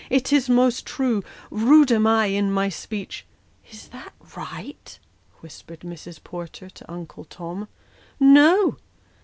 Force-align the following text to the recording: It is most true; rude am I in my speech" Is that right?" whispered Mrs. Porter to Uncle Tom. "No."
It 0.09 0.33
is 0.33 0.49
most 0.49 0.87
true; 0.87 1.23
rude 1.51 1.91
am 1.91 2.07
I 2.07 2.25
in 2.25 2.51
my 2.51 2.69
speech" 2.69 3.23
Is 3.71 3.89
that 3.89 4.15
right?" 4.35 4.97
whispered 5.41 5.81
Mrs. 5.81 6.23
Porter 6.23 6.71
to 6.71 6.91
Uncle 6.91 7.23
Tom. 7.25 7.67
"No." 8.19 8.77